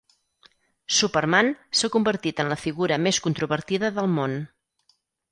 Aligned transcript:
Superman 0.99 1.49
s'ha 1.81 1.89
convertit 1.95 2.41
en 2.43 2.49
la 2.53 2.57
figura 2.61 2.97
més 3.09 3.19
controvertida 3.27 3.91
del 3.99 4.09
món. 4.15 4.35